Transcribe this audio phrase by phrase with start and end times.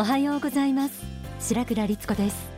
[0.00, 1.04] おはようございます。
[1.40, 2.48] 白倉律子です。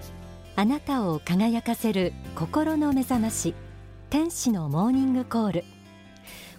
[0.54, 3.56] あなたを輝かせる心の目覚まし
[4.10, 5.64] 天使のモーニングコール。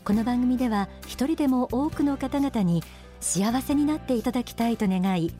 [0.04, 2.84] この番組では一人でも多くの方々に
[3.21, 5.32] 幸せになっていただきたいと願い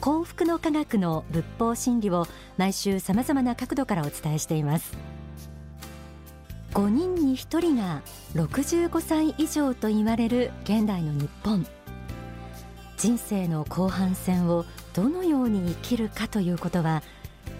[0.00, 2.26] 幸福の科学の仏法真理を
[2.56, 4.96] 毎週さまざまな角度からお伝えしています。
[6.72, 8.00] 5人に1人が
[8.36, 11.66] 65歳以上と言われる現代の日本。
[12.98, 17.04] 人生の後半戦をどのように生きるかということは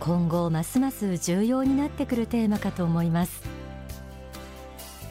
[0.00, 3.42] 今後ますます重要になってくるテーマかと思います。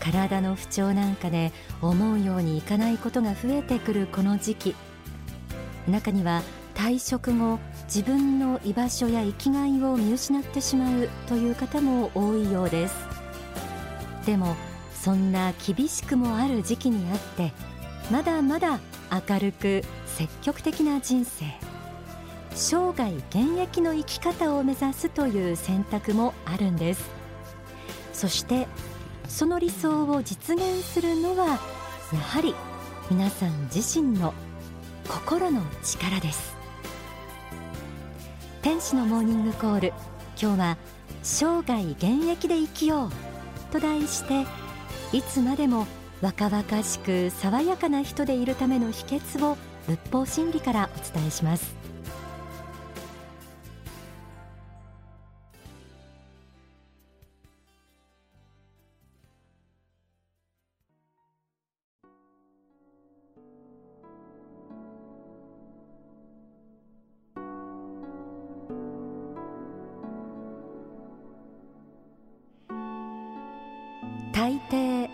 [0.01, 4.75] 体の不調なんかで思うようにいかないことが増えてくるこの時期。
[5.87, 6.43] 中には
[6.75, 12.95] 退職後自分の居場所や生きがいを見失ってしまうという方も多いようです。
[14.25, 14.57] でも
[14.93, 17.53] そんな厳しくもある時期にあって
[18.11, 18.81] まだまだ
[19.29, 19.83] 明るく
[20.17, 21.45] 積極的な人生。
[22.55, 27.07] 生涯現役の生き方を目指すという選択もあるんです。
[28.13, 28.67] そして
[29.27, 31.59] その理想を実現するのは
[32.11, 32.55] やはり
[33.11, 34.33] 皆さん自身の
[35.07, 36.57] 心の力です。
[38.63, 39.93] 天使のモーニングコール。
[40.41, 40.77] 今日は
[41.21, 43.11] 生涯現役で生きよう
[43.71, 44.47] と題して
[45.15, 45.85] いつまでも
[46.23, 51.75] 若々しく爽やかな人でいるための秘訣を仏法真理からお伝えします。
[74.33, 75.09] 大抵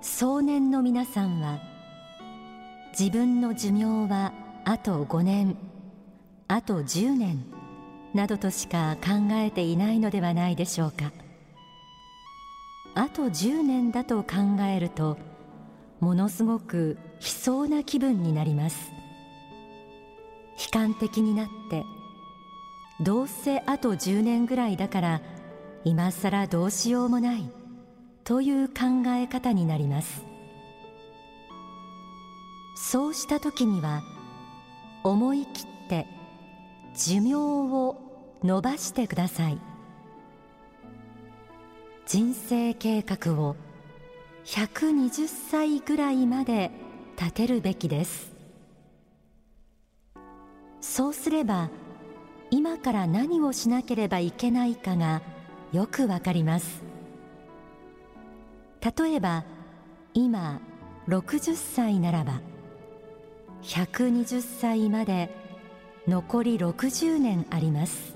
[0.00, 1.73] 壮年の皆さんは
[2.96, 4.32] 自分の寿命は
[4.64, 5.56] あと5年
[6.46, 7.44] あと10年
[8.14, 11.10] などとしか考えていないのではないでしょうか。
[12.94, 15.18] あと10年だと考えると
[15.98, 18.92] ものすごく悲壮な気分になります。
[20.56, 21.82] 悲観的になって
[23.00, 25.20] どうせあと10年ぐらいだから
[25.82, 27.50] 今さらどうしようもない
[28.22, 30.33] という考え方になります。
[32.74, 34.02] そうした時には
[35.02, 36.06] 思い切って
[36.96, 37.96] 寿命を
[38.42, 39.58] 伸ばしてください。
[42.06, 43.56] 人生計画を
[44.44, 46.70] 120歳ぐらいまで
[47.18, 48.34] 立てるべきです。
[50.80, 51.70] そうすれば
[52.50, 55.22] 今から何をしなければいけないかが
[55.72, 56.82] よくわかります。
[58.80, 59.44] 例えば
[60.12, 60.60] 今
[61.08, 62.40] 60歳ならば
[63.64, 65.34] 120歳まで
[66.06, 68.14] 残り60年あります。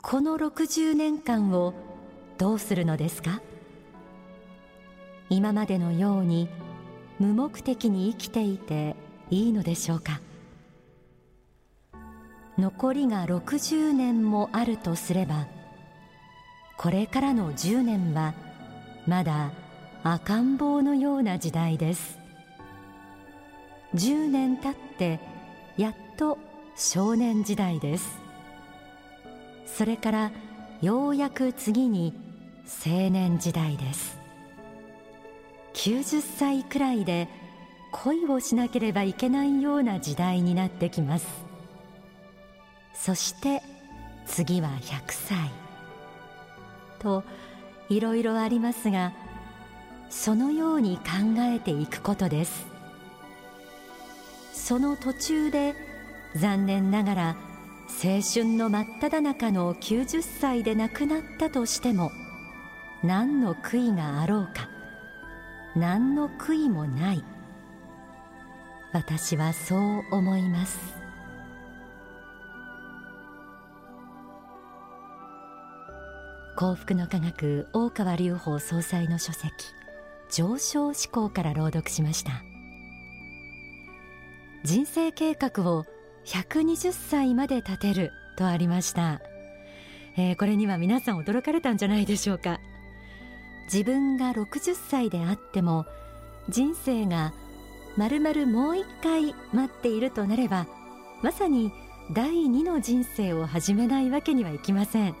[0.00, 1.74] この60年間を
[2.38, 3.42] どうするのですか？
[5.28, 6.48] 今までのように
[7.18, 8.96] 無目的に生きていて
[9.30, 10.20] いいのでしょうか？
[12.56, 15.46] 残りが60年もあるとすれば
[16.78, 18.32] これからの10年は
[19.06, 19.52] まだ
[20.02, 22.23] 赤ん坊のような時代です。
[23.94, 25.20] 10年経って
[25.76, 26.38] やっと
[26.76, 28.18] 少年時代です。
[29.66, 30.32] それから
[30.82, 32.12] ようやく次に
[32.84, 34.18] 青年時代です。
[35.74, 37.28] 90歳くらいで
[37.92, 41.26] 恋をしなければいけないような時代になってきます。
[42.94, 43.62] そして
[44.26, 45.50] 次は100歳。
[46.98, 47.22] と
[47.88, 49.12] いろいろありますが
[50.08, 52.73] そのように考えていくことです。
[54.64, 55.74] その途中で
[56.34, 57.36] 残念ながら
[58.02, 62.10] 青春の真っ只中の90歳で亡くなったとしても
[63.02, 64.70] 何の悔いがあろうか
[65.76, 67.22] 何の悔いもない。
[68.94, 70.78] 私はそう思います。
[76.56, 79.50] 幸福の科学大川隆法総裁の書籍
[80.30, 82.53] 上昇志向から朗読しました。
[84.64, 85.84] 人生計画を
[86.24, 89.20] 120歳まで立てるとありました、
[90.16, 92.60] えー、これには皆さん驚かれたんじゃないでしょうか。
[93.66, 95.84] 自分が60歳であっても
[96.48, 97.34] 人生が
[97.96, 100.66] まるまるもう一回待っているとなれば
[101.22, 101.70] まさに
[102.12, 105.14] 第二の人生を始めないわけにはいきません。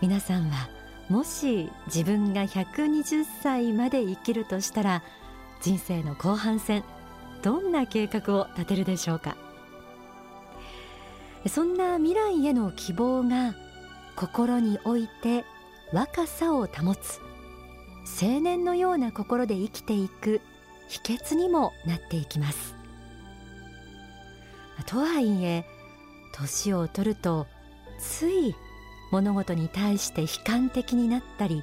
[0.00, 0.70] 皆さんは
[1.10, 5.02] もし自分が120歳まで生きるとしたら
[5.60, 6.82] 人生の後半戦
[7.42, 9.36] どんな計画を立てるでしょうか？
[11.48, 13.54] そんな未来への希望が
[14.14, 15.44] 心において
[15.92, 17.18] 若さを保つ
[18.22, 20.42] 青年のような心で生きていく
[20.88, 22.74] 秘訣にもなっていきます。
[24.86, 25.64] とはいえ
[26.34, 27.46] 年を取ると
[27.98, 28.54] つい
[29.12, 31.62] 物事に対して悲観的になったり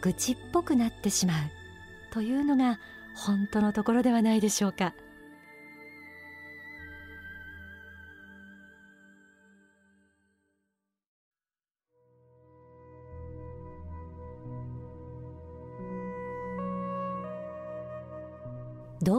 [0.00, 1.36] 愚痴っぽくなってしまう
[2.12, 2.78] というのが
[3.14, 4.94] 本当のところではないでしょうか。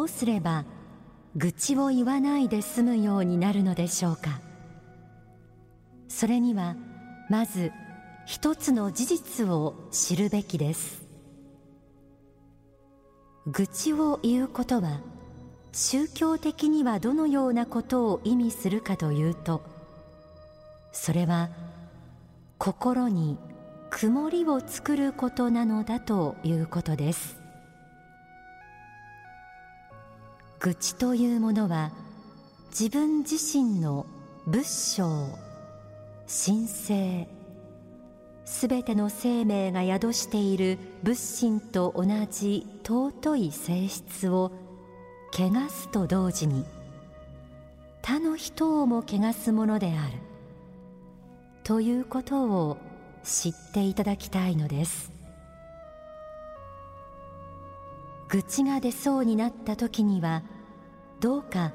[0.03, 0.65] どうすれば
[1.37, 4.41] 愚痴を言わないで済むようになるのでしょうか。
[6.09, 6.75] それには
[7.29, 7.71] まず
[8.25, 11.05] 一つの事実を知るべきです。
[13.47, 14.99] 愚痴を言うことは
[15.71, 19.61] 宗教的にはどのようなことを意味するかというと
[20.91, 21.49] それは
[22.57, 23.37] 心に
[23.89, 27.42] 曇りを作ることなのだということです。
[30.63, 31.91] 愚痴というものは
[32.69, 34.05] 自分自身の
[34.47, 35.03] 仏性
[36.25, 37.27] 神聖
[38.45, 44.53] すべての生命が宿している仏心と同じ尊い性質を
[45.33, 46.63] 汚すと同時に
[48.01, 50.13] 他の人をも汚すものである
[51.65, 52.77] ということを
[53.21, 55.11] 知っていただきたいのです。
[58.33, 60.41] 愚痴が出そうになった時には
[61.23, 61.71] どうか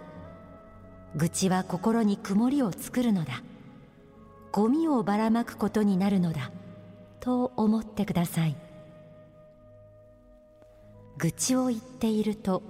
[1.17, 3.43] 愚痴は心に曇りを作るのだ。
[4.53, 6.51] ゴミをばらまくことになるのだ。
[7.19, 8.55] と思ってください。
[11.17, 12.63] 愚痴を言っていると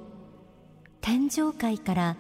[1.01, 2.17] 天上界から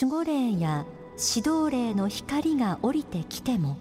[0.00, 3.78] 守護霊や指導霊の光が降りてきても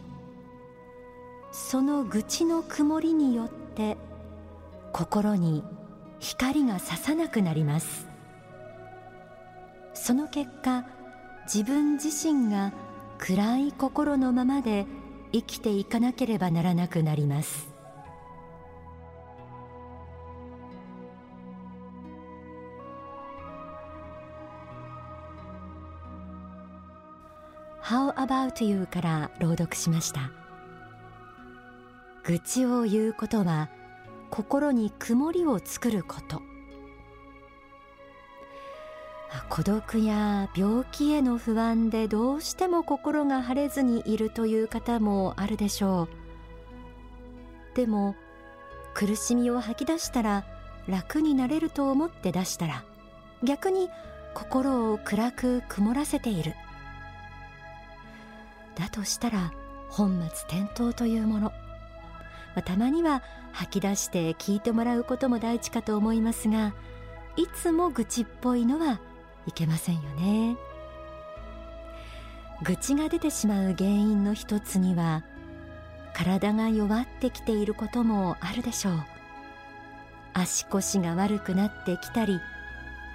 [1.52, 3.98] その愚痴の曇りによって
[4.94, 5.64] 心に
[6.20, 8.15] 光が差さなくなります。
[10.06, 10.86] その結果
[11.52, 12.74] 自分自身が
[13.18, 14.86] 暗い心のままで
[15.32, 17.74] 生きていかなければならなくなります。
[27.82, 30.30] How about you から朗読しました。
[32.26, 33.72] 愚痴を言うことは
[34.30, 36.55] 心に曇りを作ること。
[39.50, 46.10] 孤独や病気への不安でどうしても心が晴れずにいるという方もあるでしょう。
[47.76, 48.16] でも
[48.94, 50.46] 苦しみを吐き出したら
[50.88, 52.86] 楽になれると思って出したら
[53.44, 53.90] 逆に
[54.34, 56.56] 心を暗く曇らせている。
[58.76, 59.54] だとしたら
[59.90, 61.54] 本末転倒というもの、
[62.66, 63.24] たまには
[63.54, 66.74] 吐き出して聞いてもらうことも大事かと思いますが
[67.38, 69.00] いつも愚痴っぽいのは
[69.48, 70.58] いけませんよね。
[72.64, 75.24] 愚痴が出てしまう原因の一つには
[76.14, 79.04] 体が弱ってきていることもあるでしょう。
[80.34, 82.40] 足腰が悪くなってきたり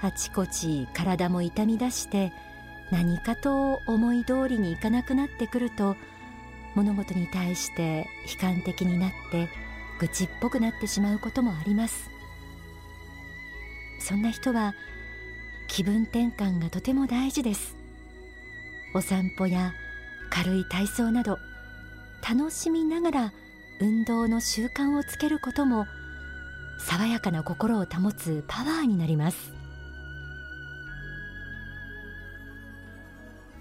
[0.02, 2.32] あちこち体も痛み出して
[2.90, 5.96] 何かと思い通りにいかなくなってくると
[6.74, 9.48] 物事に対して悲観的になって
[10.00, 12.10] 愚痴っぽくなってしまうこともあります。
[14.00, 14.74] そんな人は
[15.70, 17.76] 気分転換がとても大事です。
[18.92, 19.72] お散歩や
[20.28, 21.38] 軽い体操など
[22.28, 23.32] 楽しみながら
[23.80, 25.86] 運動の習慣をつけることも
[26.80, 29.52] 爽やかな心を保つパワーになります。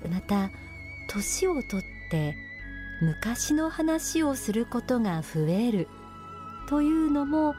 [0.09, 0.49] また
[1.11, 2.35] 年をとって
[3.01, 5.87] 昔の話をすることが増える
[6.69, 7.53] というのも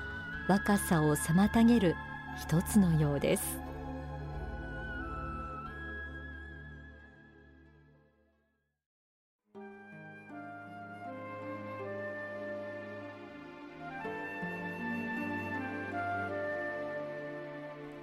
[0.49, 1.95] 若さを妨げる
[2.37, 3.60] 一つのようです。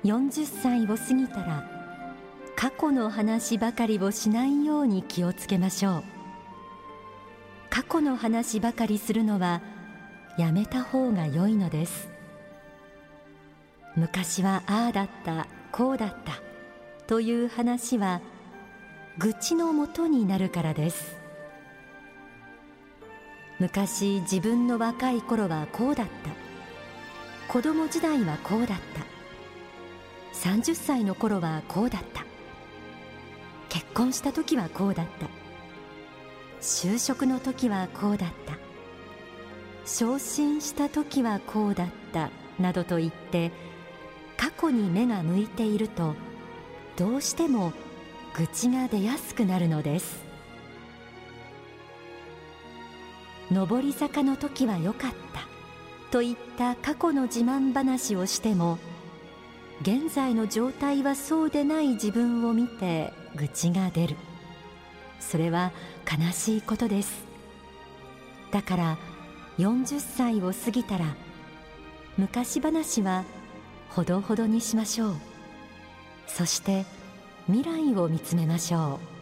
[0.07, 1.69] 40歳を過ぎたら
[2.55, 6.03] 過去の話ばかりをしないように気をつけましょう。
[7.69, 9.61] 過去の話ばかりするのは
[10.37, 12.07] やめた方が良いのです。
[13.97, 16.41] 昔はああだったこうだった
[17.05, 18.21] という話は
[19.17, 21.17] 愚痴のもとになるからです。
[23.59, 27.51] 昔自分の若い頃はこうだった。
[27.51, 29.16] 子供時代はこうだった。
[30.37, 32.25] 30歳の頃はこうだった。
[33.69, 35.27] 結婚した時はこうだった。
[36.61, 38.57] 就職の時はこうだった。
[39.85, 42.29] 昇進した時はこうだった。
[42.59, 43.51] などと言って
[44.35, 46.15] 過去に目が向いていると
[46.95, 47.71] どうしても
[48.35, 50.23] 愚痴が出やすくなるのです。
[53.51, 55.47] 上り坂の時は良かった。
[56.11, 58.77] といった過去の自慢話をしても
[59.81, 64.15] 現在の状態はそうでない自分を見て愚痴が出る。
[65.19, 65.71] それは
[66.09, 67.25] 悲しいことです。
[68.51, 68.97] だから
[69.57, 71.15] 40歳を過ぎたら
[72.17, 73.23] 昔話は
[73.89, 75.15] ほどほどにしましょう。
[76.27, 76.85] そして
[77.47, 79.17] 未来を見つめましょう。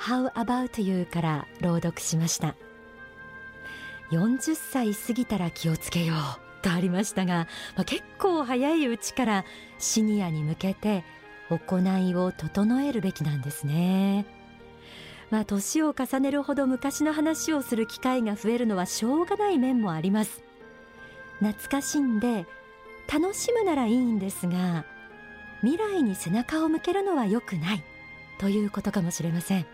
[0.00, 1.06] How about you?
[1.06, 2.54] から朗読しました。
[4.10, 9.44] 40歳過ぎたら気をつけようとありましたが、まあ、結構早いうちから
[9.78, 11.04] シニアに向けて
[11.48, 14.26] 行いを整えるべきなんですね。
[15.30, 20.42] まあ年を重ねるほど昔の話をする機会が増えるのはしょうがない面もあります。
[21.40, 22.46] 懐かしんで
[23.12, 24.84] 楽しむならいいんですが
[25.60, 27.84] 未来に背中を向けるのは良くない
[28.38, 29.66] ということかもしれません。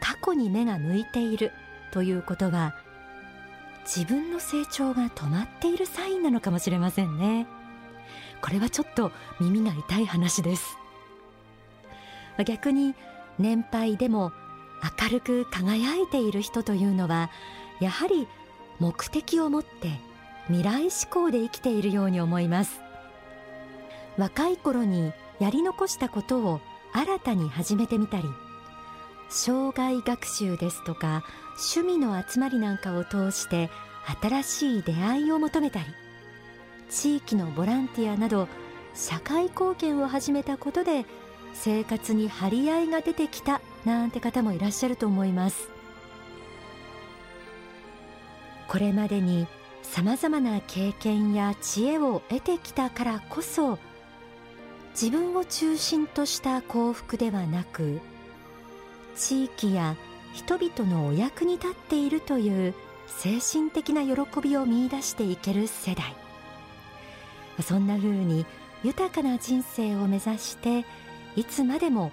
[0.00, 1.52] 過去に目が向いている
[1.90, 2.74] ということは
[3.84, 7.46] 自分の成長が止まっているサインなのかもしれませんね。
[8.40, 10.76] これはちょっと耳が痛い話です。
[12.46, 12.94] 逆に
[13.38, 14.32] 年配でも
[15.02, 17.30] 明るく輝いている人というのは
[17.80, 18.26] やはり
[18.78, 20.00] 目的を持って
[20.46, 22.80] 未来志向で生きているように思います。
[24.16, 26.60] 若い頃にやり残したことを
[26.92, 28.24] 新たに始めてみたり
[29.30, 31.24] 障害学習ですとか
[31.60, 33.70] 趣味の集まりなんかを通して
[34.20, 35.84] 新しい出会いを求めたり
[36.88, 38.48] 地域のボランティアなど
[38.94, 41.04] 社会貢献を始めたことで
[41.52, 45.68] 生活に張り合いが出てきたなんて方もいらっしゃると思います。
[48.68, 49.48] これまでに
[49.82, 53.78] さまざまな経験や知恵を得てきたからこそ
[54.92, 58.00] 自分を中心とした幸福ではなく
[59.16, 59.96] 地域や
[60.32, 62.74] 人々のお役に立っているという
[63.06, 66.14] 精神的な喜びを見いだしていける世代。
[67.62, 68.46] そんな風に
[68.82, 70.86] 豊かな人生を目指して
[71.36, 72.12] いつまでも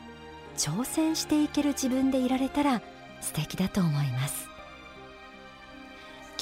[0.57, 2.81] 挑戦していける自分でいられたら
[3.21, 4.50] 素敵だと思います。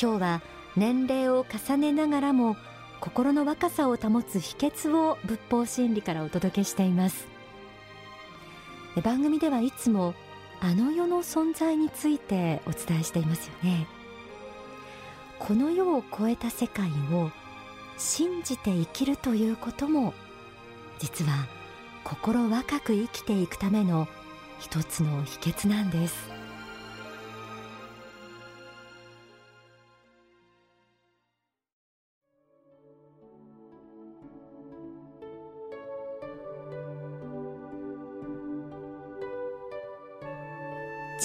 [0.02, 0.42] 今日は
[0.76, 2.58] 年齢を重ねながらも
[3.00, 7.28] 心の若さを保つ秘訣を仏法真理からお届けしています。
[9.04, 10.16] 番組ではいつも
[10.62, 13.88] あの世の存在についてお伝えしていますよね。
[15.40, 17.30] この世を超えた世界を
[17.98, 20.14] 信じて生きるということも
[21.00, 21.48] 実は
[22.04, 24.08] 心若く生きていくための
[24.60, 26.35] 一つの秘訣なんです。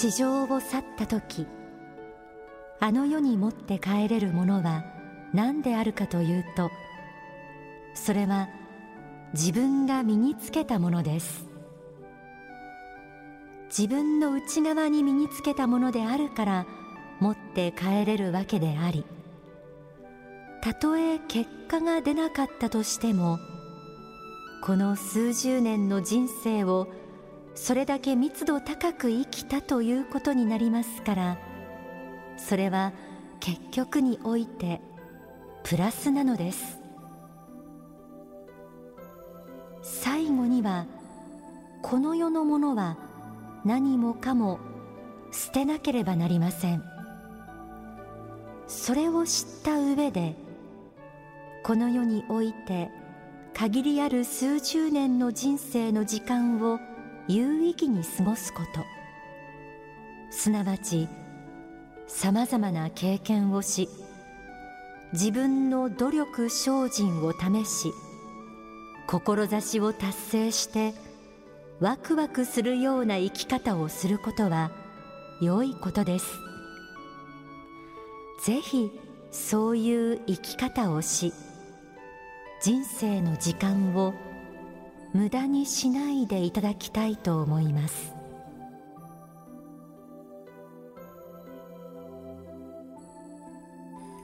[0.01, 1.45] 地上を去った時
[2.79, 4.83] あの世に持って帰れるものは
[5.31, 6.71] 何であるかというと
[7.93, 8.49] それは
[9.35, 11.45] 自分が身につけたものです。
[13.67, 16.65] 自分の内側に身につけたものであるから
[17.19, 19.05] 持って帰れるわけであり
[20.63, 23.37] たとえ結果が出なかったとしても
[24.63, 26.87] この数十年の人生を
[27.55, 31.37] それだけ密度高く生きたということになりますから
[32.37, 32.93] それは
[33.39, 34.81] 結局において
[35.63, 36.79] プラスなのです。
[39.81, 40.85] 最後には
[41.81, 42.97] この世のものは
[43.65, 44.59] 何もかも
[45.31, 46.83] 捨てなければなりません。
[48.67, 50.35] それを知った上で
[51.63, 52.89] この世において
[53.53, 56.79] 限りある数十年の人生の時間を
[57.27, 58.85] 有意義に過ごすこと。
[60.31, 61.07] すなわち
[62.07, 63.89] さまざまな経験をし
[65.13, 67.91] 自分の努力精進を試し
[69.07, 70.93] 志を達成して
[71.81, 74.71] ワクワクするような生き方をすることは
[75.41, 76.25] 良いことです。
[78.45, 78.89] ぜひ
[79.31, 81.33] そういう生き方をし
[82.61, 84.13] 人生の時間を
[85.13, 88.13] 無駄にしないでいただきたいと思います。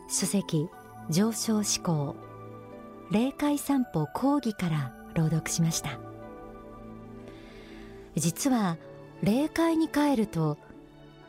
[0.10, 0.70] 書籍
[1.10, 2.16] 上昇志向。
[3.12, 6.00] 霊界散歩講義から朗読しました。
[8.16, 8.78] 実は
[9.22, 10.58] 霊界に帰ると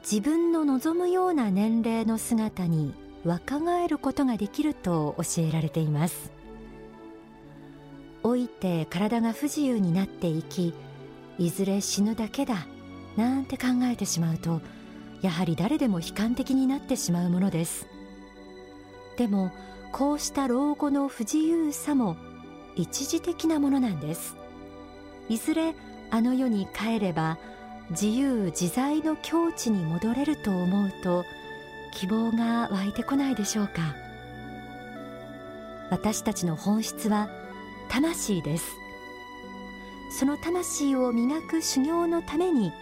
[0.01, 6.38] 自分の望むような年齢の姿に若返ることができると教えられています。
[8.23, 10.75] 老いて体が不自由になっていき
[11.39, 12.67] いずれ死ぬだけだ
[13.17, 14.61] なんて考えてしまうと
[15.23, 17.89] やはり誰でも悲観的になってしまうものです。
[19.17, 19.51] でも
[19.93, 22.17] こうした老後の不自由さも
[22.77, 24.37] 一時的なものなんです。
[25.29, 25.75] いずれ
[26.11, 27.39] あの世に帰れば
[27.91, 31.25] 自由自在の境地に戻れると思うと
[31.95, 33.95] 希望が湧いてこないでしょうか。
[35.91, 37.29] 私たちの本質は
[37.89, 38.77] 魂です。
[40.11, 42.73] その魂を磨く修行のために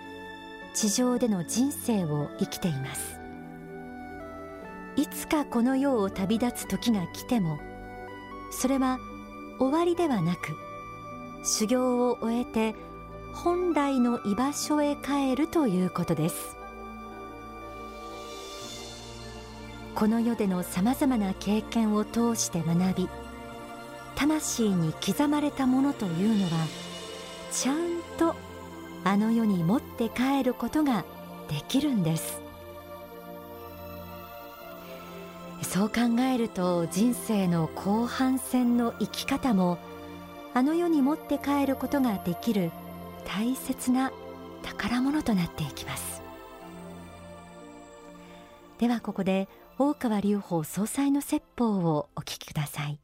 [0.75, 3.19] 地上での人生を生きています。
[4.97, 7.59] いつかこの世を旅立つ時が来ても
[8.51, 8.99] それは
[9.59, 10.57] 終わりではなく
[11.45, 12.75] 修行を終えて
[13.35, 16.57] 本来の居場所へ帰るということです。
[19.95, 23.09] この世でのさまざまな経験を通して学び
[24.17, 26.67] 魂に刻まれたものというのは
[27.53, 28.35] ちゃんと
[29.05, 31.05] あの世に持って帰ることが
[31.49, 32.41] できるんです。
[35.63, 39.79] そう考えると人生の後半戦の生き方も
[40.55, 42.71] あの世に持って帰ることができる
[43.27, 44.11] 大切な
[44.63, 46.23] 宝物となっていきます。
[48.79, 52.99] ではここで大川隆法総裁の説法をお聞きください。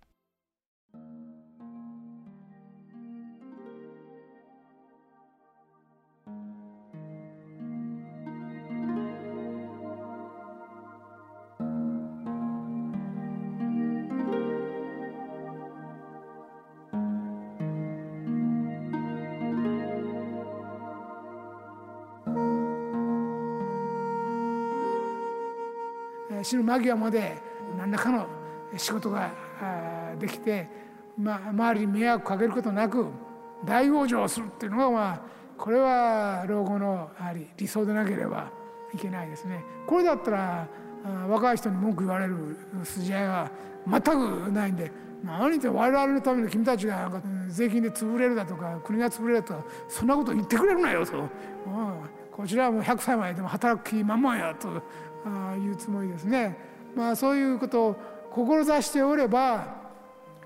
[26.42, 27.36] 死ぬ間際まで
[27.78, 28.26] 何らかの
[28.76, 29.30] 仕事が
[30.18, 30.68] できて、
[31.18, 33.06] まあ、周りに迷惑かけることなく
[33.64, 35.20] 大往生するっていうのが、まあ、
[35.56, 38.50] これは老後のやはり理想でなければ
[38.94, 39.64] いけないですね。
[39.86, 40.68] これだったら
[41.28, 43.50] 若い人に文句言われる筋合いは
[43.86, 44.90] 全くないんで
[45.24, 47.10] 何言って我々のために君たちが
[47.48, 51.28] 税金で潰れるだとか国が潰れるとかそんなこと言ってくれるなよと、うん、
[52.30, 54.82] こちらはもう100歳まででも働く気満々やと。
[55.62, 56.56] いうつもりですね。
[56.94, 57.96] まあ、そういうことを
[58.30, 59.82] 志しておれば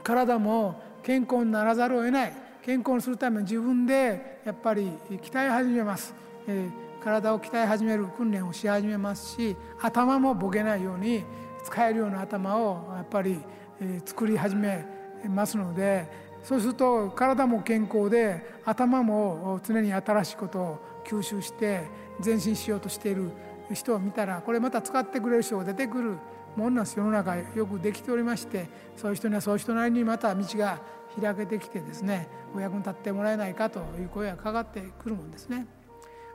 [0.02, 2.32] 体も健康にならざるを得ない
[2.64, 6.14] 健康にするために自分でやっぱり鍛え始めます、
[6.48, 11.24] えー、体を鍛え始める訓練をし始めますし頭もボケないように
[11.64, 13.38] 使えるような頭をやっぱり、
[13.80, 14.84] えー、作り始め
[15.28, 16.08] ますので
[16.42, 21.84] そうすると体も健康で頭も常に新しいことを吸収して
[22.24, 23.30] 前進しようとしている
[23.72, 26.16] 人を見たらこれまた使ってくれる人が出てくる
[26.56, 30.80] もんなんです世の中よくできておりましてそういう人にはそういう人なりにまた道が
[31.20, 35.66] 開けてきてですねお役に立ってもらえないかという声がかかってくるもんですね。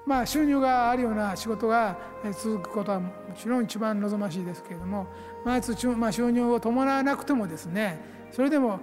[0.03, 1.95] まあ、収入があるような仕事が
[2.41, 5.05] 続くことはもちろん一番望ましいですけれども、
[5.45, 7.99] まあ、まあ、収入を伴わなくてもですね
[8.31, 8.79] それでも、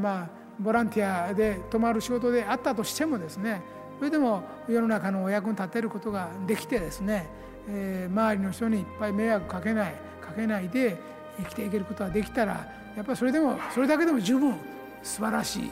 [0.00, 3.62] まあボランティアで泊まる仕事であったとしてもですね
[3.98, 7.28] それでも世の中のお役に立てることができてですね
[7.68, 10.98] えー、周りの人にいっぱい迷惑かけないかけないで
[11.38, 14.54] 生きていけることができたらやっぱりそれでもそれだけでも十分
[15.02, 15.70] 素晴らしい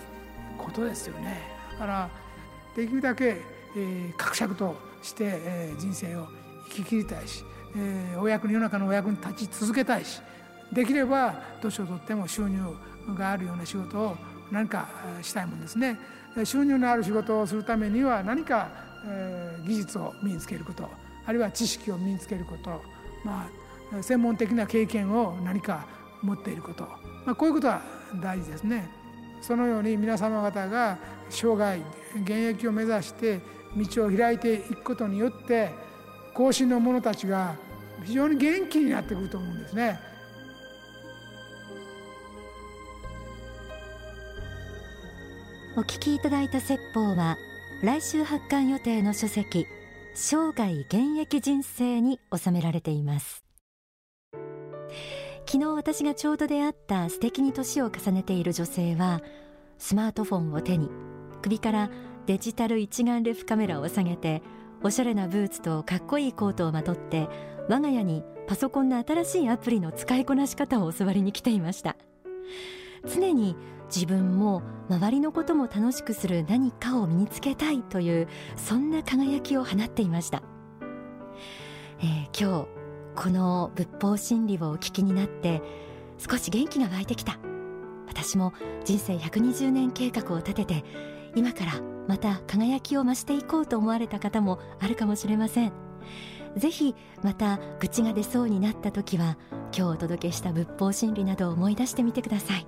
[0.59, 1.41] ことですよね。
[1.73, 2.11] だから
[2.77, 3.37] できるだけ、
[3.77, 6.29] えー、格尺として、えー、人生を
[6.69, 7.45] 生き切りたいし、
[7.77, 10.21] えー、お役に世の中のお役に立ち続けたいし
[10.73, 12.59] できれば年をとっても収入
[13.15, 14.17] があるような仕事を
[14.51, 14.89] 何か
[15.23, 15.99] したいもんですね。
[16.45, 18.69] 収入のある仕事をするためには何か、
[19.07, 20.89] えー、技術を身につけること
[21.27, 22.83] あるいは知識を身につけること、
[23.25, 23.49] ま
[23.93, 25.87] あ、専門的な経験を何か
[26.23, 26.85] 持っていること、
[27.25, 27.83] まあ、こういうことは
[28.21, 28.89] 大事ですね。
[29.41, 31.81] そのように皆様方が生涯
[32.23, 33.41] 現役を目指して
[33.77, 35.71] 道を開いていくことによって
[36.35, 37.57] 後進の者たちが
[38.05, 39.99] 非常に元気になってくると思うんですね。
[45.75, 47.37] お聞きいただいた説法は
[47.83, 49.67] 来週発刊予定の書籍
[50.15, 53.45] 生涯現役人生に収められています。
[55.47, 59.23] 昨日私がちょうど出会った素敵に年を重ねている女性は
[59.79, 60.89] スマートフォンを手に
[61.43, 61.91] 首から
[62.27, 64.43] デジタル一眼レフカメラを下げて
[64.83, 67.29] おしゃれなブーツとかっこいいコートをまとって
[67.69, 71.97] 我が家にパソコンの新しいアプリの使いこなし方を教わりに来ていました。
[73.07, 73.57] 常に
[73.95, 80.43] 自分も周りのことも楽しくする何かを身につけたいというそんな輝きを放っていました、
[82.01, 82.69] えー、今日
[83.15, 85.63] この仏法真理をお聞きになって
[86.19, 87.39] 少し元気が湧いてきた。
[88.09, 88.53] 私も
[88.85, 90.85] 人生120年計画を立てて
[91.35, 91.73] 今から
[92.07, 95.73] また輝きを増していこうと思われた方もあるかもしれません。
[96.57, 99.39] ぜひまた愚痴が出そうになった時は
[99.75, 102.67] 今日お届けした仏法真理などを思い出してみてください。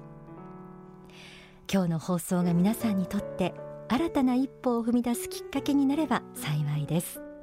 [1.72, 3.54] 今日の放送が皆さんにとって
[3.88, 7.33] 新たな一歩を踏み出すきっかけになれば幸いです。